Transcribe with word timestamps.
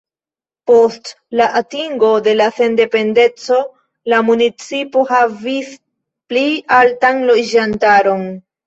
Post 0.69 1.11
la 1.41 1.45
atingo 1.59 2.09
de 2.29 2.33
sendependeco 2.61 3.61
la 4.15 4.23
municipo 4.33 5.05
havis 5.15 5.73
pli 6.33 6.47
altan 6.83 7.27
loĝantaron. 7.33 8.31